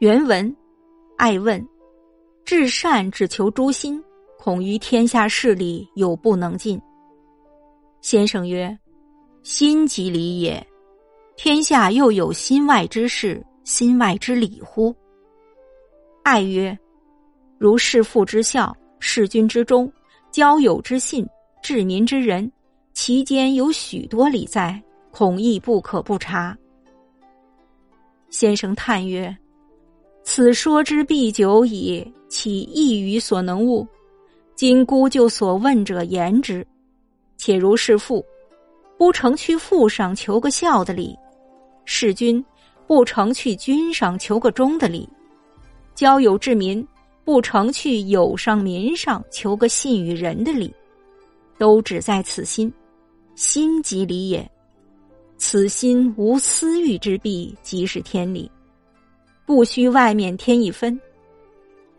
[0.00, 0.54] 原文：
[1.16, 1.66] 爱问，
[2.44, 4.00] 至善只求诛心，
[4.38, 6.80] 恐于天下事理有不能尽。
[8.00, 8.78] 先生曰
[9.42, 10.64] ：“心即理也。
[11.36, 14.94] 天下又有心外之事，心外之理乎？”
[16.22, 16.78] 爱曰
[17.58, 19.92] ：“如弑父之孝，弑君之忠，
[20.30, 21.26] 交友之信，
[21.60, 22.48] 治民之仁，
[22.92, 24.80] 其间有许多理在，
[25.10, 26.56] 恐亦不可不察。”
[28.30, 29.36] 先生叹曰
[30.30, 33.88] ：“此说之必久矣，岂异于所能悟？
[34.54, 36.64] 今姑就所问者言之。
[37.38, 38.22] 且如是父，
[38.98, 41.16] 不成去父上求个孝的理；
[41.86, 42.44] 事君，
[42.86, 45.08] 不成去君上求个忠的理；
[45.94, 46.86] 交友治民，
[47.24, 50.70] 不成去友上民上求个信与仁的理。
[51.56, 52.70] 都只在此心，
[53.34, 54.46] 心即理也。”
[55.38, 58.50] 此心无私欲之弊，即是天理，
[59.48, 61.00] 不须外面添一分。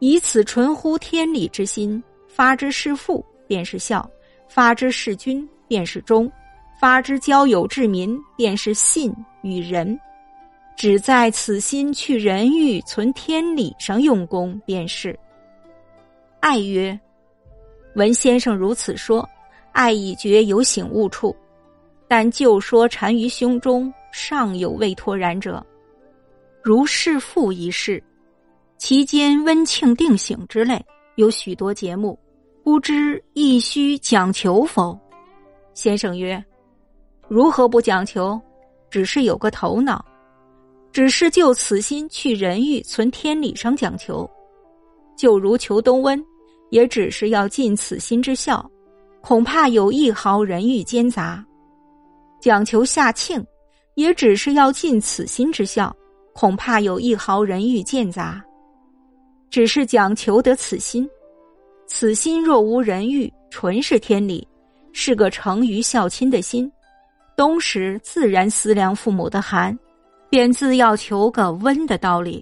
[0.00, 4.06] 以此纯乎天理之心，发之弑父便是孝，
[4.50, 6.30] 发之弑君便是忠，
[6.78, 9.98] 发之交友治民便是信与仁。
[10.76, 15.18] 只在此心去人欲存天理上用功，便是。
[16.40, 17.00] 爱曰：
[17.94, 19.26] 闻先生如此说，
[19.72, 21.34] 爱已觉有醒悟处。
[22.06, 25.64] 但就说缠于胸中，尚有未脱然者，
[26.62, 28.02] 如弑父一事，
[28.76, 30.84] 其间温庆定省之类，
[31.16, 32.18] 有许多节目，
[32.62, 34.98] 不知亦须讲求否？
[35.74, 36.44] 先生曰：
[37.28, 38.40] 如何不讲求？
[38.90, 40.04] 只是有个头脑，
[40.92, 44.28] 只是就此心去人欲存天理上讲求，
[45.16, 46.22] 就如求冬温，
[46.70, 48.68] 也只是要尽此心之孝，
[49.20, 51.44] 恐怕有一毫人欲奸杂。
[52.40, 53.44] 讲求夏庆，
[53.94, 55.94] 也只是要尽此心之孝，
[56.38, 58.40] 恐怕有一毫人欲见杂。
[59.50, 61.10] 只是讲求得此心，
[61.88, 64.46] 此心若无人欲，纯是天理，
[64.92, 66.70] 是个成于孝亲的心。
[67.36, 69.76] 冬时自然思量父母的寒，
[70.30, 72.40] 便自要求个温的道理；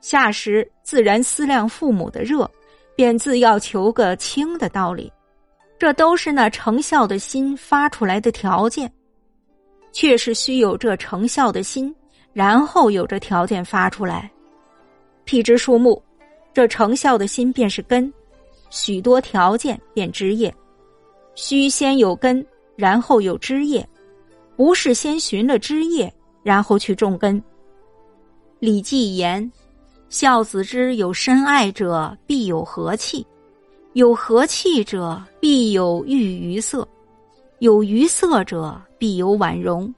[0.00, 2.50] 夏时自然思量父母的热，
[2.96, 5.12] 便自要求个清的道理。
[5.78, 8.90] 这都是那成孝的心发出来的条件。
[9.92, 11.94] 却是须有这成效的心，
[12.32, 14.30] 然后有这条件发出来。
[15.24, 16.00] 辟之树木，
[16.52, 18.12] 这成效的心便是根，
[18.70, 20.54] 许多条件便枝叶。
[21.34, 22.44] 须先有根，
[22.76, 23.86] 然后有枝叶，
[24.56, 27.42] 不是先寻了枝叶，然后去种根。
[28.58, 29.50] 礼记言
[30.08, 33.24] ：“孝子之有深爱者，必有和气；
[33.94, 36.86] 有和气者，必有欲于色；
[37.60, 39.92] 有于色者。”必有婉容，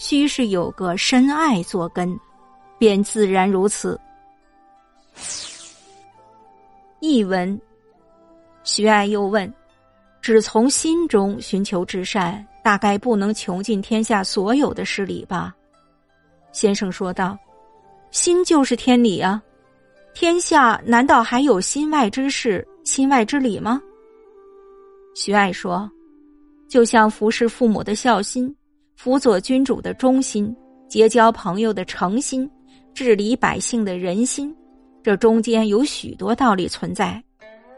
[0.00, 2.18] 须是有个深爱作根，
[2.78, 4.00] 便自然如此。
[7.00, 7.60] 译文：
[8.64, 9.52] 徐爱又问：
[10.22, 15.54] 只从心中寻求至善，大概不能穷尽天下所有的事理吧？
[16.50, 17.38] 先生说道
[18.10, 19.42] ：“心就是天理啊，
[20.14, 23.78] 天下难道还有心外之事、心外之理吗？”
[25.14, 25.88] 徐爱说。
[26.70, 28.54] 就像服侍父母的孝心，
[29.02, 30.54] 辅佐君主的忠心，
[30.86, 32.46] 结交朋友的诚心，
[32.92, 34.54] 治理百姓的人心，
[35.02, 37.24] 这中间有许多道理存在，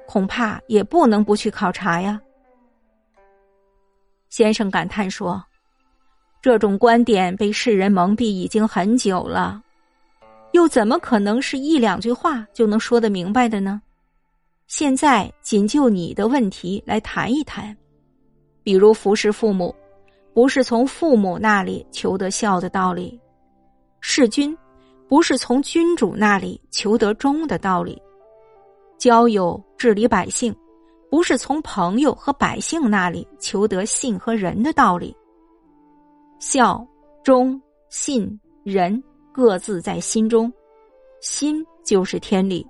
[0.04, 2.20] 恐怕也不能不去考察呀。
[4.30, 5.40] 先生感叹说
[6.42, 9.62] ：“这种观点被世人蒙蔽已经很久了，
[10.50, 13.80] 又怎么可能是一两句话就能说得明白的呢？
[14.66, 17.76] 现在仅就你的问题来谈一谈。”
[18.64, 19.72] 比如服侍父母，
[20.34, 23.18] 不是从父母那里求得孝的道理；
[24.00, 24.56] 弑君，
[25.08, 27.94] 不是从君主那里求得忠的道理；
[28.98, 30.54] 交友治理百姓，
[31.10, 35.14] 不是从朋友和百姓那里求得信和仁的道理。
[36.38, 36.86] 孝、
[37.22, 37.60] 忠、
[37.90, 40.50] 信、仁各自在心中，
[41.20, 42.66] 心就是天理。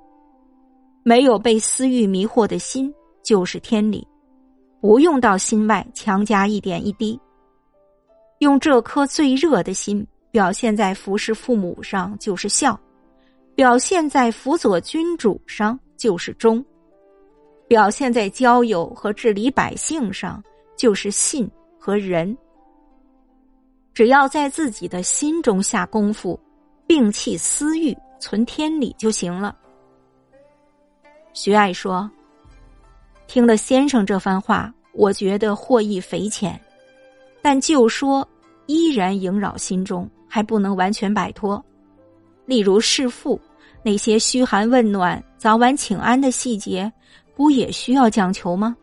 [1.05, 2.93] 没有被私欲迷惑的心，
[3.23, 4.07] 就是天理。
[4.81, 7.19] 不用到心外强加一点一滴，
[8.43, 12.77] 用这颗最热的心表现在服侍父母上就是孝，
[13.55, 16.65] 表现在辅佐君主上就是忠，
[17.69, 20.43] 表现在交友和治理百姓上
[20.77, 21.49] 就是信
[21.79, 22.37] 和仁。
[23.95, 26.37] 只要在自己的心中下功夫，
[26.89, 29.57] 摒弃私欲，存天理就行了。
[31.33, 32.11] 徐爱说。
[33.29, 36.61] 听了先生这番话，我觉得获益匪浅，
[37.41, 38.29] 但就说
[38.67, 41.63] 依然萦绕心中，还不能完全摆脱。
[42.47, 43.41] 例如弑父，
[43.83, 46.93] 那些嘘寒问暖、早晚请安的细节，
[47.35, 48.77] 不也需要讲求吗？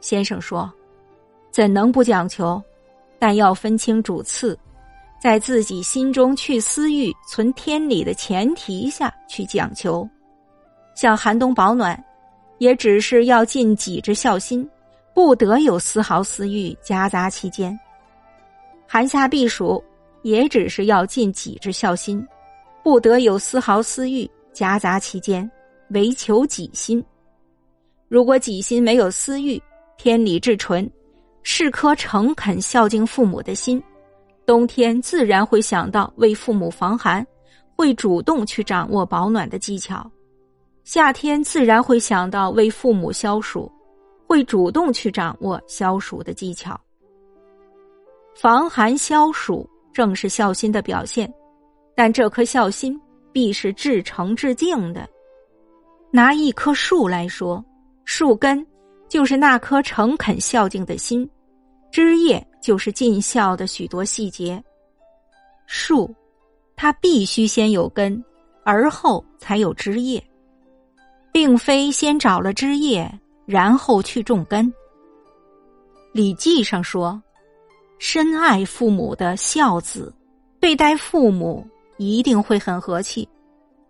[0.00, 0.70] 先生说
[1.50, 2.62] ：“怎能不讲求？
[3.18, 4.58] 但要分清主次，
[5.18, 10.06] 在自己心中去私欲、存天理的前提下去讲求。
[10.94, 12.04] 像寒冬保暖，
[12.58, 14.68] 也只是要尽己之孝心，
[15.14, 17.78] 不得有丝毫私欲夹杂其间。
[18.94, 19.82] 寒夏避暑。”
[20.22, 22.26] 也只是要尽己之孝心，
[22.82, 25.50] 不得有丝毫私欲夹杂其间，
[25.90, 27.04] 唯求己心。
[28.08, 29.62] 如果己心没有私欲，
[29.98, 30.90] 天理至纯，
[31.42, 33.82] 是颗诚恳孝敬父母的心，
[34.46, 37.22] 冬天自然会想到为父母防寒，
[37.76, 40.10] 会主动去掌握保暖的技巧；
[40.84, 43.70] 夏天自然会想到为父母消暑，
[44.26, 46.80] 会主动去掌握消暑的技巧。
[48.34, 49.68] 防寒消暑。
[49.92, 51.32] 正是孝心的表现，
[51.94, 53.00] 但这颗孝心
[53.30, 55.08] 必是至诚至敬的。
[56.10, 57.64] 拿一棵树来说，
[58.04, 58.66] 树根
[59.08, 61.30] 就是那颗诚恳孝敬的心，
[61.92, 64.60] 枝叶就是尽孝的许多细节。
[65.68, 66.12] 树，
[66.74, 68.20] 它必须先有根，
[68.64, 70.20] 而后才有枝叶，
[71.30, 73.08] 并非先找了枝叶，
[73.46, 74.66] 然后去种根。
[76.12, 77.22] 《礼记》上说。
[78.06, 80.12] 深爱父母的孝子，
[80.60, 81.66] 对待父母
[81.96, 83.26] 一定会很和气，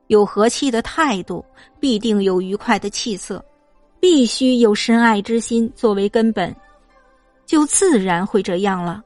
[0.06, 1.44] 有和气的态度，
[1.80, 3.44] 必定有愉快的气色，
[3.98, 6.54] 必须有深爱之心作为根本，
[7.44, 9.02] 就自然会这样了。